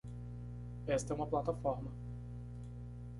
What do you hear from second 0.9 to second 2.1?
é uma plataforma